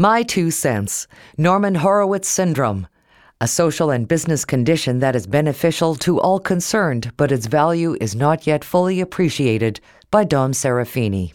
[0.00, 1.06] My Two Cents
[1.36, 2.86] Norman Horowitz Syndrome,
[3.38, 8.16] a social and business condition that is beneficial to all concerned, but its value is
[8.16, 9.78] not yet fully appreciated
[10.10, 11.34] by Dom Serafini.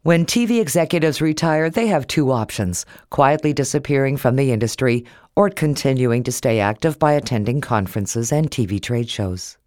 [0.00, 5.04] When TV executives retire, they have two options quietly disappearing from the industry
[5.36, 9.58] or continuing to stay active by attending conferences and TV trade shows.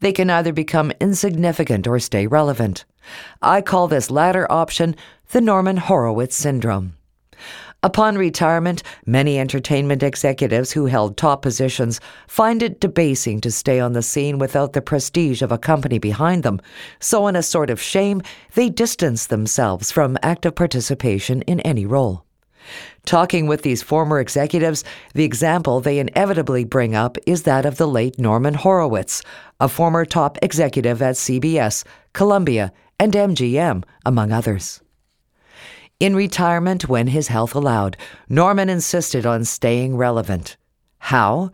[0.00, 2.86] They can either become insignificant or stay relevant.
[3.42, 4.96] I call this latter option
[5.32, 6.94] the Norman Horowitz syndrome.
[7.82, 13.92] Upon retirement, many entertainment executives who held top positions find it debasing to stay on
[13.92, 16.60] the scene without the prestige of a company behind them.
[16.98, 18.22] So, in a sort of shame,
[18.54, 22.24] they distance themselves from active participation in any role.
[23.04, 27.88] Talking with these former executives, the example they inevitably bring up is that of the
[27.88, 29.22] late Norman Horowitz,
[29.60, 34.80] a former top executive at CBS, Columbia, and MGM, among others.
[36.00, 37.96] In retirement, when his health allowed,
[38.28, 40.56] Norman insisted on staying relevant.
[41.00, 41.50] How?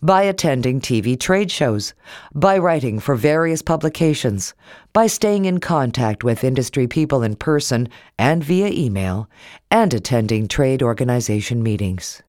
[0.00, 1.94] By attending TV trade shows,
[2.32, 4.54] by writing for various publications,
[4.92, 7.88] by staying in contact with industry people in person
[8.20, 9.28] and via email,
[9.68, 12.22] and attending trade organization meetings.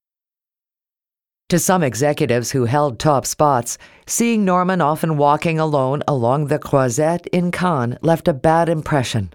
[1.50, 7.28] To some executives who held top spots, seeing Norman often walking alone along the Croisette
[7.28, 9.32] in Cannes left a bad impression.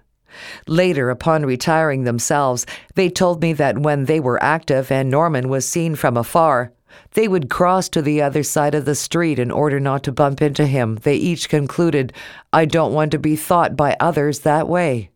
[0.66, 5.68] Later, upon retiring themselves, they told me that when they were active and Norman was
[5.68, 6.72] seen from afar,
[7.12, 10.40] they would cross to the other side of the street in order not to bump
[10.42, 10.96] into him.
[10.96, 12.12] They each concluded,
[12.52, 15.10] I don't want to be thought by others that way.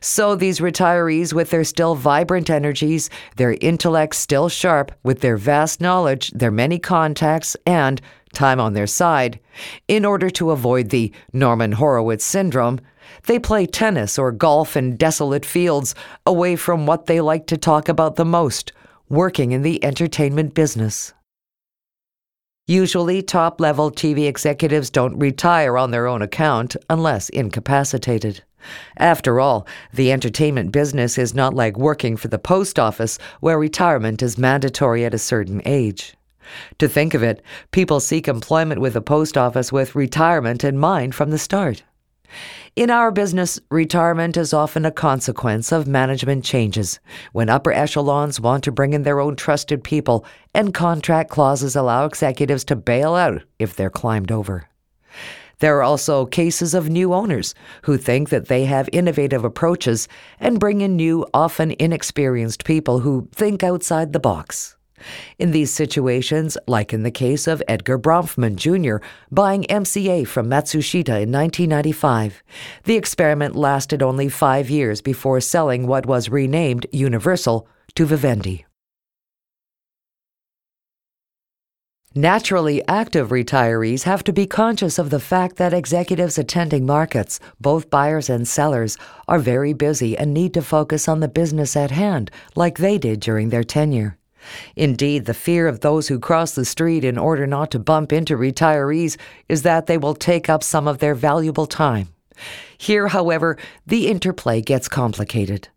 [0.00, 5.80] So these retirees, with their still vibrant energies, their intellects still sharp, with their vast
[5.80, 8.00] knowledge, their many contacts, and
[8.32, 9.38] time on their side,
[9.88, 12.80] in order to avoid the Norman Horowitz syndrome,
[13.26, 15.94] they play tennis or golf in desolate fields,
[16.26, 18.72] away from what they like to talk about the most
[19.08, 21.12] working in the entertainment business.
[22.66, 28.42] Usually, top level TV executives don't retire on their own account unless incapacitated.
[28.96, 34.22] After all, the entertainment business is not like working for the post office, where retirement
[34.22, 36.14] is mandatory at a certain age.
[36.78, 41.14] To think of it, people seek employment with the post office with retirement in mind
[41.14, 41.82] from the start.
[42.76, 47.00] In our business, retirement is often a consequence of management changes,
[47.32, 52.04] when upper echelons want to bring in their own trusted people, and contract clauses allow
[52.04, 54.68] executives to bail out if they're climbed over.
[55.58, 60.08] There are also cases of new owners who think that they have innovative approaches
[60.40, 64.76] and bring in new, often inexperienced people who think outside the box.
[65.38, 69.04] In these situations, like in the case of Edgar Bronfman Jr.
[69.30, 72.42] buying MCA from Matsushita in 1995,
[72.84, 78.64] the experiment lasted only five years before selling what was renamed Universal to Vivendi.
[82.14, 87.88] Naturally, active retirees have to be conscious of the fact that executives attending markets, both
[87.88, 88.98] buyers and sellers,
[89.28, 93.20] are very busy and need to focus on the business at hand, like they did
[93.20, 94.18] during their tenure.
[94.76, 98.36] Indeed, the fear of those who cross the street in order not to bump into
[98.36, 99.16] retirees
[99.48, 102.08] is that they will take up some of their valuable time.
[102.78, 105.68] Here, however, the interplay gets complicated.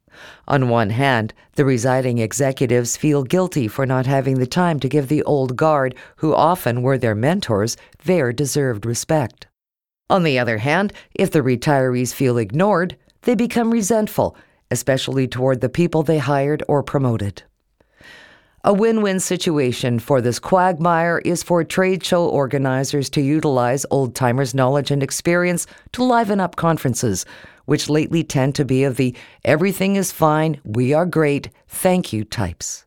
[0.48, 5.08] On one hand, the residing executives feel guilty for not having the time to give
[5.08, 9.48] the old guard, who often were their mentors, their deserved respect.
[10.10, 14.38] On the other hand, if the retirees feel ignored, they become resentful,
[14.72, 17.44] especially toward the people they hired or promoted.
[18.68, 24.16] A win win situation for this quagmire is for trade show organizers to utilize old
[24.16, 27.28] timers' knowledge and experience to liven up conferences,
[27.66, 32.24] which lately tend to be of the everything is fine, we are great, thank you
[32.24, 32.86] types.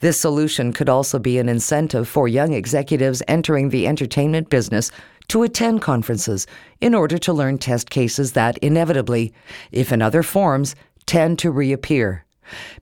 [0.00, 4.90] This solution could also be an incentive for young executives entering the entertainment business
[5.28, 6.46] to attend conferences
[6.82, 9.32] in order to learn test cases that inevitably,
[9.72, 10.76] if in other forms,
[11.06, 12.26] tend to reappear.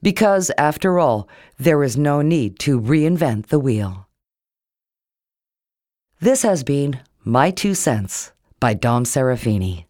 [0.02, 4.08] Because, after all, there is no need to reinvent the wheel.
[6.20, 9.84] This has been My Two Cents by Dom Serafini.